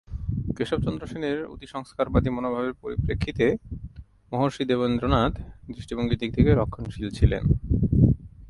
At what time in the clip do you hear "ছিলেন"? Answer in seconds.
7.09-7.43